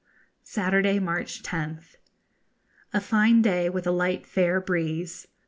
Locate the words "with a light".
3.69-4.25